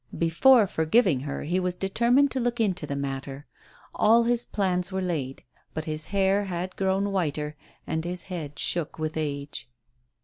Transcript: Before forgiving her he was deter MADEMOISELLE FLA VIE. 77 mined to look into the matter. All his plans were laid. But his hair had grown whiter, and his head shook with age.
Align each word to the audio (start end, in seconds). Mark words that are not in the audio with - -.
Before 0.17 0.65
forgiving 0.65 1.19
her 1.19 1.43
he 1.43 1.59
was 1.59 1.75
deter 1.75 2.09
MADEMOISELLE 2.09 2.09
FLA 2.09 2.15
VIE. 2.15 2.15
77 2.15 2.15
mined 2.15 2.31
to 2.31 2.39
look 2.39 2.59
into 2.67 2.87
the 2.87 2.95
matter. 3.07 3.45
All 3.93 4.23
his 4.23 4.45
plans 4.45 4.91
were 4.91 4.99
laid. 4.99 5.43
But 5.75 5.85
his 5.85 6.07
hair 6.07 6.45
had 6.45 6.75
grown 6.75 7.11
whiter, 7.11 7.55
and 7.85 8.03
his 8.03 8.23
head 8.23 8.57
shook 8.57 8.97
with 8.97 9.15
age. 9.15 9.69